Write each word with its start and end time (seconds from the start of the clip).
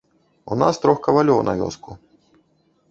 У 0.55 0.57
нас 0.61 0.79
трох 0.85 0.97
кавалёў 1.09 1.39
на 1.51 1.57
вёску. 1.61 1.91